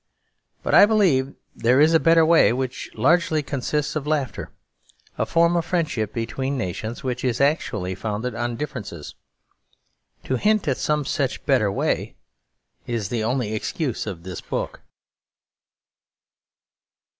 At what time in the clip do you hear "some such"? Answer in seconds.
10.77-11.45